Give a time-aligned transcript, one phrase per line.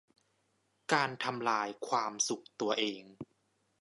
[0.93, 3.03] การทำลายความสุขตัวเอง